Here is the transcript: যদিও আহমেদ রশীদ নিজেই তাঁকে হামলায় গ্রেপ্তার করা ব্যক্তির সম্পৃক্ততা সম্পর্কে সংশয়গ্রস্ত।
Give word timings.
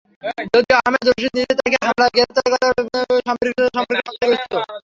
যদিও 0.53 0.77
আহমেদ 0.79 1.05
রশীদ 1.07 1.31
নিজেই 1.33 1.57
তাঁকে 1.59 1.77
হামলায় 1.81 2.11
গ্রেপ্তার 2.15 2.45
করা 2.53 2.67
ব্যক্তির 2.69 3.23
সম্পৃক্ততা 3.27 3.69
সম্পর্কে 3.75 4.01
সংশয়গ্রস্ত। 4.07 4.53